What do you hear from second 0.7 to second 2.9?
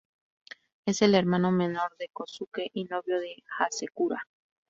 Es el hermano menor de Kōsuke y